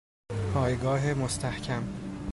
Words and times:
پایگاه 0.53 1.13
مستحکم 1.13 1.83